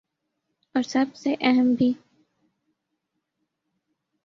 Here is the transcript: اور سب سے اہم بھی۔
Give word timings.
اور 0.75 0.81
سب 0.83 1.15
سے 1.15 1.35
اہم 1.41 1.73
بھی۔ 1.73 1.91